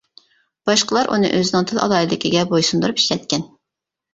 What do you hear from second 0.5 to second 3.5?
باشقىلار ئۇنى ئۆزىنىڭ تىل ئالاھىدىلىكىگە بويسۇندۇرۇپ ئىشلەتكەن.